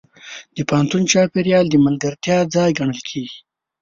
د 0.55 0.57
پوهنتون 0.69 1.01
چاپېریال 1.11 1.65
د 1.69 1.75
ملګرتیا 1.85 2.37
ځای 2.55 2.69
ګڼل 2.79 3.01
کېږي. 3.09 3.37